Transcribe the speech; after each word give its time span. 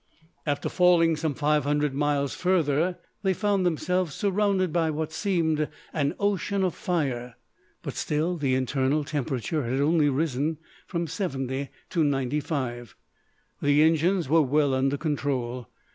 After 0.47 0.67
falling 0.67 1.15
some 1.15 1.35
five 1.35 1.63
hundred 1.63 1.93
miles 1.93 2.33
further 2.33 2.97
they 3.21 3.35
found 3.35 3.63
themselves 3.67 4.15
surrounded 4.15 4.73
by 4.73 4.89
what 4.89 5.11
seemed 5.13 5.69
an 5.93 6.15
ocean 6.19 6.63
of 6.63 6.73
fire, 6.73 7.35
but 7.83 7.93
still 7.93 8.35
the 8.35 8.55
internal 8.55 9.03
temperature 9.03 9.61
had 9.63 9.79
only 9.79 10.09
risen 10.09 10.57
from 10.87 11.05
seventy 11.05 11.69
to 11.91 12.03
ninety 12.03 12.39
five. 12.39 12.95
The 13.61 13.83
engines 13.83 14.27
were 14.27 14.41
well 14.41 14.73
under 14.73 14.97
control. 14.97 15.67